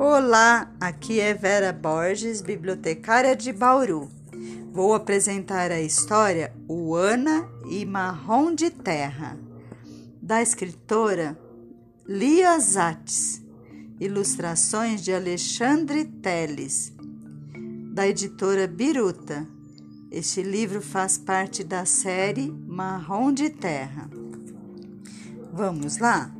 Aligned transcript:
Olá, 0.00 0.70
aqui 0.80 1.18
é 1.18 1.34
Vera 1.34 1.72
Borges, 1.72 2.40
bibliotecária 2.40 3.34
de 3.34 3.52
Bauru. 3.52 4.08
Vou 4.70 4.94
apresentar 4.94 5.72
a 5.72 5.80
história 5.80 6.54
O 6.68 6.94
Ana 6.94 7.48
e 7.68 7.84
Marrom 7.84 8.54
de 8.54 8.70
Terra, 8.70 9.36
da 10.22 10.40
escritora 10.40 11.36
Lia 12.06 12.56
Zates, 12.60 13.42
ilustrações 13.98 15.02
de 15.02 15.12
Alexandre 15.12 16.04
Teles, 16.04 16.92
da 17.92 18.06
editora 18.06 18.68
Biruta. 18.68 19.48
Este 20.12 20.44
livro 20.44 20.80
faz 20.80 21.18
parte 21.18 21.64
da 21.64 21.84
série 21.84 22.52
Marrom 22.68 23.32
de 23.32 23.50
Terra. 23.50 24.08
Vamos 25.52 25.98
lá? 25.98 26.30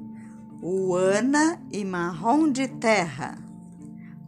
O 0.62 0.94
Ana 0.94 1.60
e 1.72 1.84
Marrom 1.84 2.52
de 2.52 2.68
Terra. 2.68 3.47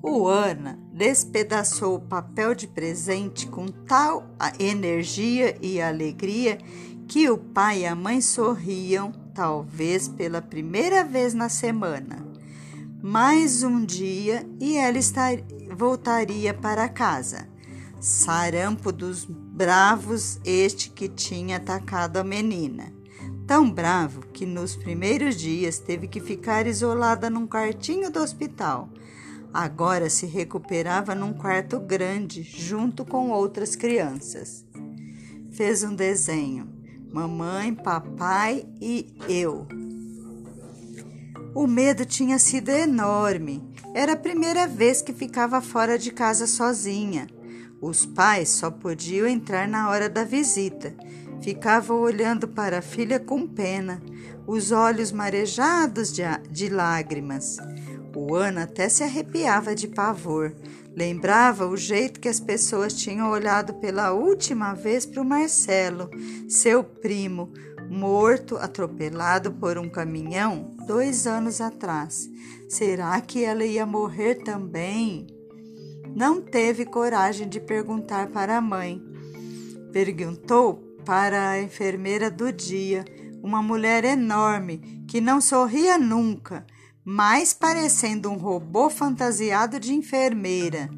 O 0.02 0.26
Ana 0.26 0.78
despedaçou 0.94 1.96
o 1.96 2.00
papel 2.00 2.54
de 2.54 2.66
presente 2.66 3.46
com 3.46 3.66
tal 3.66 4.24
energia 4.58 5.54
e 5.60 5.80
alegria 5.80 6.56
que 7.06 7.28
o 7.28 7.36
pai 7.36 7.80
e 7.80 7.86
a 7.86 7.94
mãe 7.94 8.22
sorriam, 8.22 9.12
talvez 9.34 10.08
pela 10.08 10.40
primeira 10.40 11.04
vez 11.04 11.34
na 11.34 11.50
semana. 11.50 12.26
Mais 13.02 13.62
um 13.62 13.84
dia 13.84 14.48
e 14.58 14.78
ela 14.78 14.96
estar, 14.96 15.34
voltaria 15.76 16.54
para 16.54 16.88
casa. 16.88 17.46
Sarampo 18.00 18.90
dos 18.90 19.26
bravos, 19.26 20.40
este 20.46 20.88
que 20.88 21.10
tinha 21.10 21.58
atacado 21.58 22.16
a 22.16 22.24
menina. 22.24 22.90
Tão 23.46 23.70
bravo 23.70 24.20
que 24.32 24.46
nos 24.46 24.76
primeiros 24.76 25.36
dias 25.36 25.78
teve 25.78 26.08
que 26.08 26.20
ficar 26.20 26.66
isolada 26.66 27.28
num 27.28 27.46
quartinho 27.46 28.10
do 28.10 28.20
hospital 28.20 28.88
Agora 29.52 30.08
se 30.08 30.26
recuperava 30.26 31.14
num 31.14 31.32
quarto 31.32 31.80
grande, 31.80 32.42
junto 32.42 33.04
com 33.04 33.30
outras 33.30 33.74
crianças. 33.74 34.64
Fez 35.50 35.82
um 35.82 35.94
desenho: 35.94 36.68
mamãe, 37.12 37.74
papai 37.74 38.64
e 38.80 39.12
eu. 39.28 39.66
O 41.52 41.66
medo 41.66 42.04
tinha 42.04 42.38
sido 42.38 42.68
enorme. 42.68 43.68
Era 43.92 44.12
a 44.12 44.16
primeira 44.16 44.68
vez 44.68 45.02
que 45.02 45.12
ficava 45.12 45.60
fora 45.60 45.98
de 45.98 46.12
casa 46.12 46.46
sozinha. 46.46 47.26
Os 47.80 48.06
pais 48.06 48.50
só 48.50 48.70
podiam 48.70 49.26
entrar 49.26 49.66
na 49.66 49.90
hora 49.90 50.08
da 50.08 50.22
visita. 50.22 50.94
Ficava 51.42 51.92
olhando 51.92 52.46
para 52.46 52.78
a 52.78 52.82
filha 52.82 53.18
com 53.18 53.48
pena, 53.48 54.00
os 54.46 54.70
olhos 54.70 55.10
marejados 55.10 56.12
de, 56.12 56.22
de 56.50 56.68
lágrimas. 56.68 57.56
O 58.14 58.34
Ana 58.34 58.64
até 58.64 58.88
se 58.88 59.02
arrepiava 59.04 59.74
de 59.74 59.86
pavor. 59.86 60.52
Lembrava 60.96 61.66
o 61.66 61.76
jeito 61.76 62.18
que 62.18 62.28
as 62.28 62.40
pessoas 62.40 62.94
tinham 62.94 63.30
olhado 63.30 63.74
pela 63.74 64.12
última 64.12 64.74
vez 64.74 65.06
para 65.06 65.22
o 65.22 65.24
Marcelo, 65.24 66.10
seu 66.48 66.82
primo, 66.82 67.52
morto, 67.88 68.56
atropelado 68.56 69.52
por 69.52 69.78
um 69.78 69.88
caminhão 69.88 70.74
dois 70.86 71.26
anos 71.26 71.60
atrás. 71.60 72.28
Será 72.68 73.20
que 73.20 73.44
ela 73.44 73.64
ia 73.64 73.86
morrer 73.86 74.42
também? 74.42 75.28
Não 76.14 76.40
teve 76.40 76.84
coragem 76.84 77.48
de 77.48 77.60
perguntar 77.60 78.28
para 78.28 78.56
a 78.56 78.60
mãe. 78.60 79.00
Perguntou 79.92 80.74
para 81.04 81.50
a 81.50 81.62
enfermeira 81.62 82.30
do 82.30 82.52
dia, 82.52 83.04
uma 83.42 83.62
mulher 83.62 84.04
enorme 84.04 85.04
que 85.08 85.20
não 85.20 85.40
sorria 85.40 85.96
nunca 85.96 86.66
mais 87.04 87.52
parecendo 87.54 88.30
um 88.30 88.36
robô 88.36 88.90
fantasiado 88.90 89.80
de 89.80 89.92
enfermeira. 89.94 90.90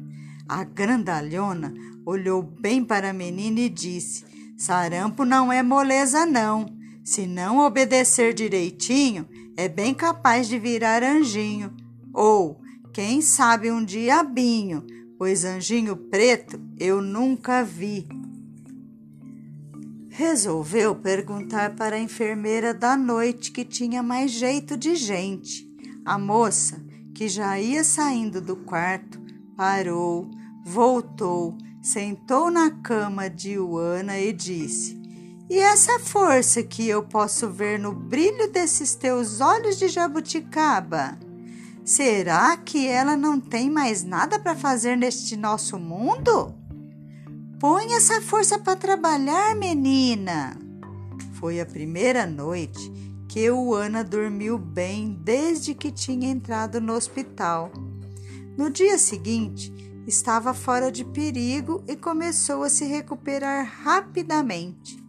A 0.47 0.63
grandalhona 0.63 1.73
olhou 2.05 2.41
bem 2.41 2.83
para 2.83 3.09
a 3.09 3.13
menina 3.13 3.61
e 3.61 3.69
disse: 3.69 4.25
Sarampo 4.57 5.25
não 5.25 5.51
é 5.51 5.63
moleza, 5.63 6.25
não. 6.25 6.65
Se 7.03 7.25
não 7.25 7.59
obedecer 7.59 8.33
direitinho, 8.33 9.27
é 9.57 9.67
bem 9.67 9.93
capaz 9.93 10.47
de 10.47 10.57
virar 10.57 11.03
anjinho. 11.03 11.73
Ou, 12.13 12.61
quem 12.93 13.21
sabe, 13.21 13.71
um 13.71 13.83
diabinho, 13.83 14.85
pois 15.17 15.43
anjinho 15.43 15.95
preto 15.95 16.59
eu 16.79 17.01
nunca 17.01 17.63
vi. 17.63 18.07
Resolveu 20.09 20.95
perguntar 20.95 21.75
para 21.75 21.95
a 21.95 21.99
enfermeira 21.99 22.73
da 22.73 22.95
noite 22.95 23.51
que 23.51 23.65
tinha 23.65 24.03
mais 24.03 24.31
jeito 24.31 24.77
de 24.77 24.95
gente. 24.95 25.72
A 26.05 26.17
moça, 26.17 26.83
que 27.15 27.29
já 27.29 27.57
ia 27.57 27.81
saindo 27.81 28.41
do 28.41 28.57
quarto, 28.57 29.21
parou, 29.55 30.29
voltou, 30.65 31.57
sentou 31.81 32.51
na 32.51 32.71
cama 32.71 33.29
de 33.29 33.57
Uana 33.57 34.19
e 34.19 34.33
disse: 34.33 35.01
E 35.49 35.57
essa 35.57 35.99
força 35.99 36.61
que 36.61 36.89
eu 36.89 37.03
posso 37.03 37.49
ver 37.49 37.79
no 37.79 37.93
brilho 37.93 38.51
desses 38.51 38.95
teus 38.95 39.39
olhos 39.39 39.79
de 39.79 39.87
jabuticaba? 39.87 41.17
Será 41.85 42.57
que 42.57 42.85
ela 42.85 43.15
não 43.15 43.39
tem 43.39 43.69
mais 43.69 44.03
nada 44.03 44.37
para 44.37 44.55
fazer 44.55 44.97
neste 44.97 45.37
nosso 45.37 45.79
mundo? 45.79 46.53
Põe 47.61 47.93
essa 47.93 48.21
força 48.21 48.59
para 48.59 48.75
trabalhar, 48.75 49.55
menina. 49.55 50.57
Foi 51.39 51.61
a 51.61 51.65
primeira 51.65 52.25
noite 52.25 52.91
que 53.27 53.49
o 53.49 53.73
Ana 53.73 54.03
dormiu 54.03 54.57
bem 54.57 55.17
desde 55.23 55.73
que 55.73 55.91
tinha 55.91 56.29
entrado 56.29 56.79
no 56.79 56.93
hospital. 56.93 57.71
No 58.57 58.69
dia 58.69 58.97
seguinte, 58.97 59.73
estava 60.05 60.53
fora 60.53 60.91
de 60.91 61.03
perigo 61.03 61.83
e 61.87 61.95
começou 61.95 62.63
a 62.63 62.69
se 62.69 62.85
recuperar 62.85 63.65
rapidamente. 63.83 65.03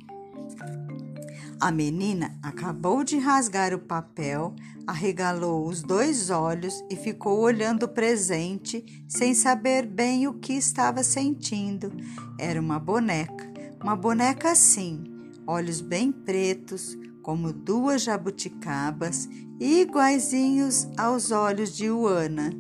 A 1.61 1.71
menina 1.71 2.37
acabou 2.43 3.05
de 3.05 3.17
rasgar 3.17 3.73
o 3.73 3.79
papel, 3.79 4.55
arregalou 4.87 5.67
os 5.67 5.83
dois 5.83 6.29
olhos 6.29 6.85
e 6.91 6.97
ficou 6.97 7.41
olhando 7.41 7.85
o 7.85 7.89
presente 7.89 8.85
sem 9.09 9.35
saber 9.35 9.87
bem 9.87 10.27
o 10.27 10.35
que 10.35 10.53
estava 10.53 11.03
sentindo. 11.03 11.91
Era 12.39 12.61
uma 12.61 12.79
boneca, 12.79 13.51
uma 13.83 13.97
boneca 13.97 14.51
assim, 14.51 15.05
olhos 15.47 15.81
bem 15.81 16.13
pretos, 16.13 16.99
como 17.25 17.55
duas 17.55 18.03
jabuticabas 18.03 19.29
iguaizinhos 19.59 20.87
aos 20.95 21.31
olhos 21.31 21.75
de 21.75 21.91
Uana, 21.91 22.53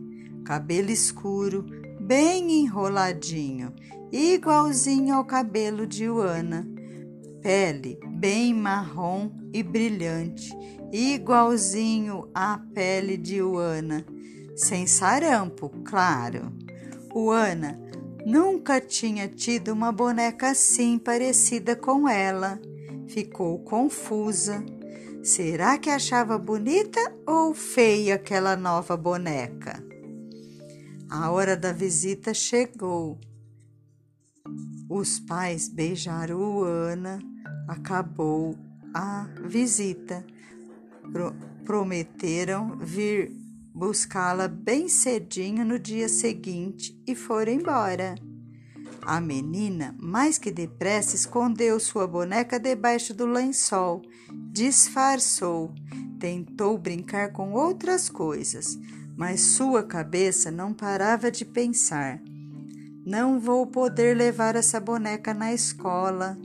cabelo 0.42 0.90
escuro, 0.90 1.66
bem 2.00 2.62
enroladinho, 2.62 3.74
igualzinho 4.10 5.14
ao 5.14 5.24
cabelo 5.26 5.86
de 5.86 6.08
Uana, 6.08 6.66
pele 7.42 8.00
bem 8.16 8.54
marrom 8.54 9.30
e 9.52 9.62
brilhante, 9.62 10.50
igualzinho 10.90 12.30
à 12.34 12.58
pele 12.72 13.18
de 13.18 13.42
Uana, 13.42 14.02
sem 14.56 14.86
sarampo, 14.86 15.68
claro. 15.84 16.50
Uana 17.14 17.78
nunca 18.24 18.80
tinha 18.80 19.28
tido 19.28 19.74
uma 19.74 19.92
boneca 19.92 20.52
assim 20.52 20.98
parecida 20.98 21.76
com 21.76 22.08
ela 22.08 22.58
ficou 23.14 23.60
confusa. 23.60 24.64
Será 25.22 25.78
que 25.78 25.88
achava 25.88 26.36
bonita 26.36 27.00
ou 27.24 27.54
feia 27.54 28.16
aquela 28.16 28.56
nova 28.56 28.96
boneca? 28.96 29.82
A 31.08 31.30
hora 31.30 31.56
da 31.56 31.72
visita 31.72 32.34
chegou. 32.34 33.20
Os 34.90 35.20
pais 35.20 35.68
beijaram 35.68 36.64
Ana, 36.64 37.20
acabou 37.68 38.58
a 38.92 39.28
visita. 39.44 40.26
Pro 41.12 41.32
prometeram 41.64 42.76
vir 42.78 43.30
buscá-la 43.72 44.48
bem 44.48 44.86
cedinho 44.88 45.64
no 45.64 45.78
dia 45.78 46.08
seguinte 46.08 47.00
e 47.06 47.14
foram 47.14 47.52
embora. 47.52 48.16
A 49.06 49.20
menina, 49.20 49.94
mais 50.00 50.38
que 50.38 50.50
depressa, 50.50 51.14
escondeu 51.14 51.78
sua 51.78 52.06
boneca 52.06 52.58
debaixo 52.58 53.12
do 53.12 53.26
lençol, 53.26 54.00
disfarçou, 54.50 55.74
tentou 56.18 56.78
brincar 56.78 57.30
com 57.30 57.52
outras 57.52 58.08
coisas, 58.08 58.78
mas 59.14 59.42
sua 59.42 59.82
cabeça 59.82 60.50
não 60.50 60.72
parava 60.72 61.30
de 61.30 61.44
pensar. 61.44 62.18
Não 63.04 63.38
vou 63.38 63.66
poder 63.66 64.16
levar 64.16 64.56
essa 64.56 64.80
boneca 64.80 65.34
na 65.34 65.52
escola. 65.52 66.38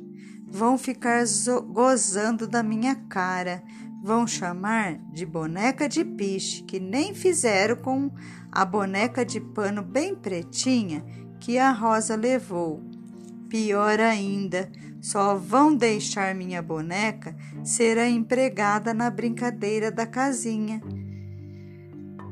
Vão 0.45 0.77
ficar 0.77 1.23
gozando 1.71 2.45
da 2.45 2.61
minha 2.61 2.93
cara. 2.93 3.63
Vão 4.03 4.27
chamar 4.27 4.97
de 5.13 5.25
boneca 5.25 5.87
de 5.87 6.03
piche, 6.03 6.63
que 6.63 6.77
nem 6.77 7.15
fizeram 7.15 7.77
com 7.77 8.11
a 8.51 8.65
boneca 8.65 9.25
de 9.25 9.39
pano 9.39 9.81
bem 9.81 10.13
pretinha 10.13 11.05
que 11.39 11.57
a 11.57 11.71
Rosa 11.71 12.15
levou. 12.15 12.81
Pior 13.49 13.99
ainda, 13.99 14.69
só 15.01 15.35
vão 15.35 15.73
deixar 15.73 16.35
minha 16.35 16.61
boneca 16.61 17.35
ser 17.63 17.97
a 17.97 18.07
empregada 18.07 18.93
na 18.93 19.09
brincadeira 19.09 19.91
da 19.91 20.05
casinha. 20.05 20.81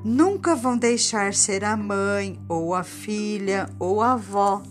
nunca 0.04 0.56
vão 0.56 0.78
deixar 0.78 1.34
ser 1.34 1.66
a 1.66 1.76
mãe, 1.76 2.40
ou 2.48 2.74
a 2.74 2.84
filha, 2.84 3.70
ou 3.80 4.02
a 4.02 4.14
avó. 4.14 4.62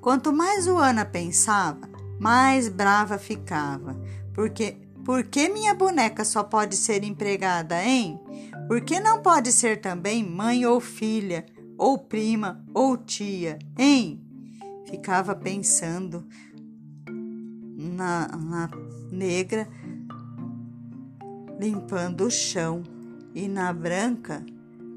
Quanto 0.00 0.32
mais 0.32 0.66
o 0.66 0.76
Ana 0.78 1.04
pensava, 1.04 1.88
mais 2.18 2.68
brava 2.68 3.18
ficava, 3.18 3.96
porque 4.34 4.76
por 5.04 5.22
que 5.24 5.48
minha 5.48 5.74
boneca 5.74 6.24
só 6.24 6.42
pode 6.42 6.76
ser 6.76 7.04
empregada, 7.04 7.80
hein? 7.84 8.18
Por 8.66 8.80
que 8.80 8.98
não 8.98 9.22
pode 9.22 9.52
ser 9.52 9.80
também 9.80 10.28
mãe 10.28 10.66
ou 10.66 10.80
filha, 10.80 11.46
ou 11.76 11.98
prima 11.98 12.64
ou 12.74 12.96
tia, 12.96 13.58
hein? 13.78 14.20
Ficava 14.84 15.34
pensando 15.34 16.26
na, 17.76 18.28
na 18.28 18.70
negra 19.10 19.68
limpando 21.58 22.24
o 22.24 22.30
chão 22.30 22.82
e 23.34 23.48
na 23.48 23.72
branca 23.72 24.44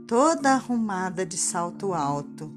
toda 0.07 0.51
arrumada 0.51 1.25
de 1.25 1.37
salto 1.37 1.93
alto. 1.93 2.53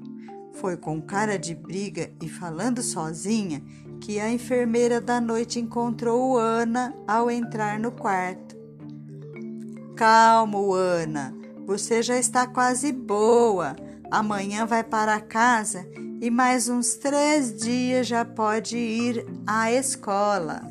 Foi 0.53 0.77
com 0.77 1.01
cara 1.01 1.37
de 1.37 1.55
briga 1.55 2.11
e 2.21 2.29
falando 2.29 2.81
sozinha 2.81 3.63
que 3.99 4.19
a 4.19 4.31
enfermeira 4.31 4.99
da 4.99 5.19
noite 5.19 5.59
encontrou 5.59 6.37
Ana 6.37 6.93
ao 7.07 7.31
entrar 7.31 7.79
no 7.79 7.91
quarto. 7.91 8.55
Calmo, 9.95 10.73
Ana, 10.73 11.33
você 11.65 12.01
já 12.01 12.17
está 12.17 12.45
quase 12.45 12.91
boa. 12.91 13.75
Amanhã 14.13 14.67
vai 14.67 14.83
para 14.83 15.19
casa 15.19 15.89
e 16.21 16.29
mais 16.29 16.69
uns 16.69 16.93
três 16.93 17.57
dias 17.57 18.05
já 18.05 18.23
pode 18.23 18.77
ir 18.77 19.25
à 19.47 19.71
escola. 19.71 20.69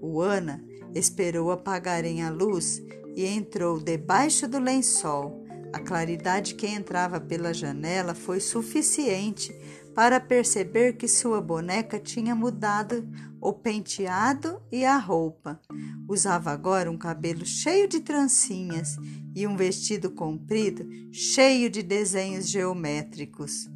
O 0.00 0.20
Ana 0.20 0.62
esperou 0.94 1.50
apagarem 1.50 2.22
a 2.22 2.30
luz 2.30 2.80
e 3.16 3.26
entrou 3.26 3.80
debaixo 3.80 4.46
do 4.46 4.60
lençol. 4.60 5.44
A 5.72 5.80
claridade 5.80 6.54
que 6.54 6.68
entrava 6.68 7.20
pela 7.20 7.52
janela 7.52 8.14
foi 8.14 8.38
suficiente 8.38 9.52
para 9.92 10.20
perceber 10.20 10.92
que 10.92 11.08
sua 11.08 11.40
boneca 11.40 11.98
tinha 11.98 12.36
mudado 12.36 13.04
o 13.40 13.52
penteado 13.52 14.62
e 14.70 14.84
a 14.84 14.96
roupa. 14.96 15.60
Usava 16.08 16.52
agora 16.52 16.88
um 16.88 16.96
cabelo 16.96 17.44
cheio 17.44 17.88
de 17.88 17.98
trancinhas 17.98 18.96
e 19.38 19.46
um 19.46 19.56
vestido 19.56 20.10
comprido 20.10 20.84
cheio 21.12 21.70
de 21.70 21.80
desenhos 21.80 22.48
geométricos. 22.48 23.70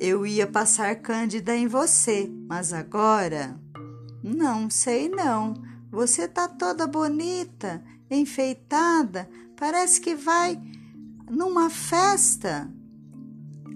Eu 0.00 0.26
ia 0.26 0.46
passar 0.46 0.96
Cândida 0.96 1.54
em 1.54 1.66
você, 1.66 2.32
mas 2.48 2.72
agora. 2.72 3.60
Não 4.22 4.70
sei 4.70 5.10
não. 5.10 5.52
Você 5.90 6.26
tá 6.26 6.48
toda 6.48 6.86
bonita, 6.86 7.84
enfeitada, 8.10 9.28
parece 9.56 10.00
que 10.00 10.14
vai 10.14 10.58
numa 11.30 11.68
festa. 11.68 12.72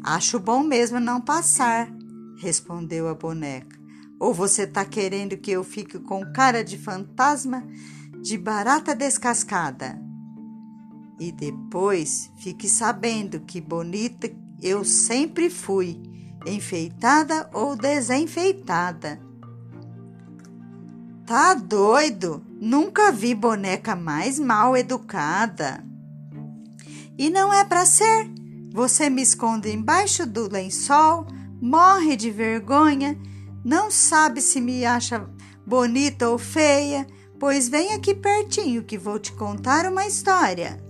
Acho 0.02 0.40
bom 0.40 0.62
mesmo 0.62 0.98
não 0.98 1.20
passar, 1.20 1.92
respondeu 2.38 3.06
a 3.06 3.14
boneca. 3.14 3.78
Ou 4.18 4.32
você 4.32 4.66
tá 4.66 4.82
querendo 4.82 5.36
que 5.36 5.50
eu 5.50 5.62
fique 5.62 5.98
com 5.98 6.32
cara 6.32 6.64
de 6.64 6.78
fantasma 6.78 7.62
de 8.22 8.38
barata 8.38 8.94
descascada? 8.94 10.07
E 11.18 11.32
depois 11.32 12.30
fique 12.36 12.68
sabendo 12.68 13.40
que 13.40 13.60
bonita 13.60 14.30
eu 14.62 14.84
sempre 14.84 15.50
fui, 15.50 16.00
enfeitada 16.46 17.50
ou 17.52 17.76
desenfeitada. 17.76 19.20
Tá 21.26 21.54
doido? 21.54 22.42
Nunca 22.60 23.12
vi 23.12 23.34
boneca 23.34 23.94
mais 23.94 24.38
mal 24.38 24.76
educada. 24.76 25.84
E 27.18 27.28
não 27.28 27.52
é 27.52 27.64
para 27.64 27.84
ser. 27.84 28.30
Você 28.72 29.10
me 29.10 29.22
esconde 29.22 29.70
embaixo 29.70 30.24
do 30.24 30.50
lençol, 30.50 31.26
morre 31.60 32.16
de 32.16 32.30
vergonha, 32.30 33.18
não 33.64 33.90
sabe 33.90 34.40
se 34.40 34.60
me 34.60 34.84
acha 34.84 35.28
bonita 35.66 36.28
ou 36.28 36.38
feia, 36.38 37.06
pois 37.38 37.68
vem 37.68 37.92
aqui 37.92 38.14
pertinho 38.14 38.84
que 38.84 38.96
vou 38.96 39.18
te 39.18 39.32
contar 39.32 39.84
uma 39.90 40.06
história. 40.06 40.88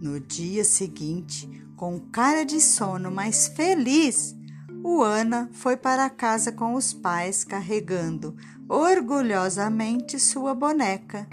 No 0.00 0.18
dia 0.18 0.64
seguinte, 0.64 1.46
com 1.76 2.00
cara 2.00 2.42
de 2.42 2.58
sono, 2.58 3.10
mas 3.10 3.48
feliz, 3.48 4.34
o 4.82 5.02
Ana 5.02 5.50
foi 5.52 5.76
para 5.76 6.08
casa 6.08 6.50
com 6.50 6.72
os 6.72 6.94
pais 6.94 7.44
carregando 7.44 8.34
orgulhosamente 8.66 10.18
sua 10.18 10.54
boneca. 10.54 11.28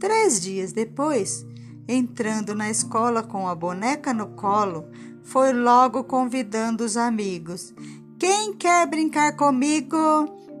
Três 0.00 0.40
dias 0.40 0.72
depois, 0.72 1.44
entrando 1.86 2.54
na 2.54 2.70
escola 2.70 3.22
com 3.22 3.46
a 3.48 3.54
boneca 3.54 4.14
no 4.14 4.28
colo, 4.28 4.86
foi 5.22 5.52
logo 5.52 6.02
convidando 6.04 6.84
os 6.84 6.96
amigos. 6.96 7.74
Quem 8.18 8.54
quer 8.54 8.86
brincar 8.86 9.36
comigo? 9.36 9.96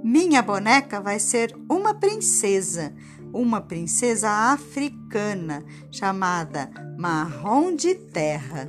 Minha 0.04 0.42
boneca 0.42 1.00
vai 1.00 1.18
ser 1.18 1.56
uma 1.70 1.94
princesa, 1.94 2.94
uma 3.32 3.60
princesa 3.60 4.28
africana 4.52 5.64
chamada 5.90 6.70
Marrom 6.98 7.74
de 7.74 7.94
Terra. 7.94 8.68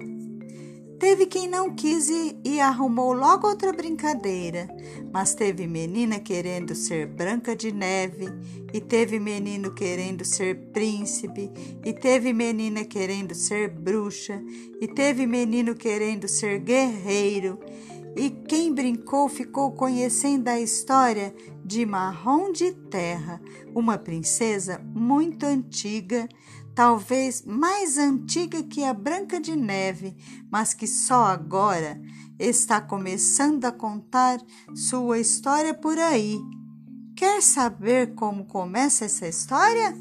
Teve 1.00 1.28
quem 1.28 1.48
não 1.48 1.76
quis 1.76 2.10
e, 2.10 2.60
arrumou 2.60 3.14
logo 3.14 3.48
outra 3.48 3.72
brincadeira, 3.72 4.68
mas 5.14 5.36
teve 5.36 5.68
menina 5.68 6.20
querendo 6.20 6.74
ser 6.74 7.06
Branca 7.06 7.56
de 7.56 7.72
Neve, 7.72 8.26
e 8.74 8.82
teve 8.82 9.20
menino 9.20 9.76
querendo 9.76 10.26
ser 10.26 10.56
príncipe, 10.74 11.52
e 11.86 11.94
teve 11.94 12.34
menina 12.34 12.84
querendo 12.84 13.36
ser 13.36 13.70
bruxa, 13.70 14.42
e 14.82 14.88
teve 14.88 15.28
menino 15.28 15.76
querendo 15.76 16.28
ser 16.28 16.60
guerreiro. 16.60 17.60
E 18.18 18.30
quem 18.30 18.74
brincou 18.74 19.30
ficou 19.30 19.72
conhecendo 19.72 20.48
a 20.48 20.60
história 20.60 21.34
de 21.64 21.86
Marrom 21.86 22.52
de 22.52 22.72
Terra, 22.72 23.40
uma 23.76 23.98
princesa 23.98 24.82
muito 24.94 25.46
antiga 25.46 26.28
talvez 26.78 27.42
mais 27.42 27.98
antiga 27.98 28.62
que 28.62 28.84
a 28.84 28.94
Branca 28.94 29.42
de 29.42 29.56
Neve, 29.56 30.16
mas 30.52 30.76
que 30.76 30.86
só 30.86 31.26
agora 31.26 32.00
está 32.38 32.80
começando 32.80 33.66
a 33.66 33.72
contar 33.72 34.40
sua 34.76 35.18
história 35.18 35.74
por 35.74 35.98
aí. 35.98 36.40
Quer 37.16 37.42
saber 37.42 38.14
como 38.14 38.46
começa 38.46 39.06
essa 39.06 39.28
história? 39.28 39.98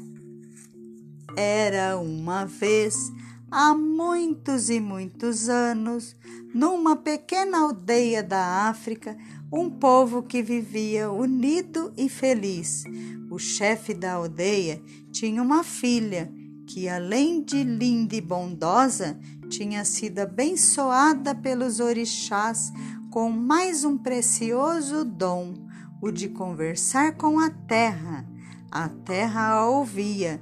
Era 1.35 1.97
uma 1.97 2.45
vez, 2.45 3.11
há 3.49 3.73
muitos 3.73 4.69
e 4.69 4.79
muitos 4.79 5.49
anos, 5.49 6.15
numa 6.53 6.95
pequena 6.95 7.59
aldeia 7.59 8.21
da 8.21 8.67
África, 8.69 9.17
um 9.51 9.69
povo 9.69 10.23
que 10.23 10.41
vivia 10.41 11.09
unido 11.11 11.93
e 11.95 12.09
feliz. 12.09 12.83
O 13.29 13.39
chefe 13.39 13.93
da 13.93 14.13
aldeia 14.13 14.81
tinha 15.11 15.41
uma 15.41 15.63
filha 15.63 16.31
que, 16.67 16.89
além 16.89 17.41
de 17.41 17.63
linda 17.63 18.15
e 18.15 18.21
bondosa, 18.21 19.17
tinha 19.49 19.85
sido 19.85 20.19
abençoada 20.19 21.33
pelos 21.33 21.79
orixás 21.79 22.71
com 23.09 23.29
mais 23.29 23.85
um 23.85 23.97
precioso 23.97 25.05
dom, 25.05 25.53
o 26.01 26.11
de 26.11 26.27
conversar 26.27 27.15
com 27.15 27.39
a 27.39 27.49
terra. 27.49 28.27
A 28.69 28.89
terra 28.89 29.51
a 29.51 29.69
ouvia, 29.69 30.41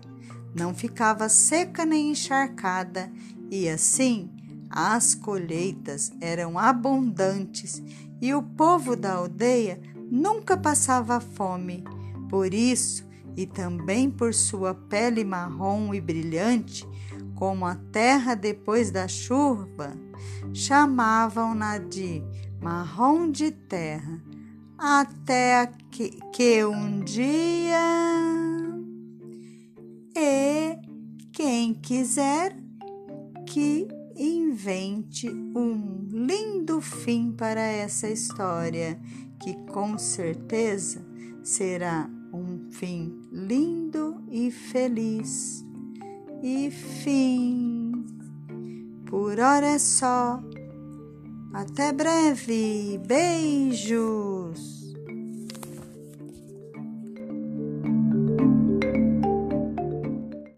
não 0.55 0.73
ficava 0.73 1.27
seca 1.27 1.85
nem 1.85 2.11
encharcada, 2.11 3.11
e 3.51 3.69
assim 3.69 4.29
as 4.69 5.13
colheitas 5.13 6.11
eram 6.19 6.57
abundantes 6.57 7.81
e 8.21 8.33
o 8.33 8.41
povo 8.41 8.95
da 8.95 9.13
aldeia 9.13 9.79
nunca 10.09 10.57
passava 10.57 11.19
fome. 11.19 11.83
Por 12.29 12.53
isso, 12.53 13.05
e 13.37 13.45
também 13.45 14.09
por 14.09 14.33
sua 14.33 14.73
pele 14.73 15.23
marrom 15.23 15.93
e 15.93 16.01
brilhante, 16.01 16.87
como 17.35 17.65
a 17.65 17.75
terra 17.75 18.33
depois 18.33 18.91
da 18.91 19.07
chuva, 19.07 19.93
chamavam-na 20.53 21.77
de 21.77 22.23
marrom 22.61 23.29
de 23.29 23.51
terra, 23.51 24.21
até 24.77 25.69
que, 25.91 26.09
que 26.31 26.65
um 26.65 27.01
dia. 27.01 28.54
E 30.15 30.77
quem 31.33 31.73
quiser 31.73 32.55
que 33.45 33.85
invente 34.15 35.29
um 35.29 36.07
lindo 36.09 36.79
fim 36.79 37.33
para 37.33 37.61
essa 37.61 38.09
história, 38.09 38.97
que 39.39 39.53
com 39.71 39.97
certeza 39.97 41.05
será 41.43 42.09
um 42.33 42.71
fim 42.71 43.13
lindo 43.31 44.23
e 44.31 44.49
feliz. 44.49 45.65
E 46.41 46.71
fim. 46.71 48.05
Por 49.05 49.39
hora 49.39 49.67
é 49.67 49.79
só. 49.79 50.41
Até 51.53 51.91
breve. 51.91 52.99
Beijos. 53.05 54.74